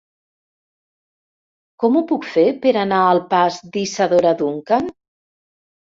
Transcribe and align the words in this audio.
Com 1.83 1.99
ho 1.99 2.03
puc 2.11 2.25
fer 2.37 2.47
per 2.65 2.73
anar 2.87 3.03
al 3.11 3.21
pas 3.35 3.61
d'Isadora 3.77 4.37
Duncan? 4.41 4.91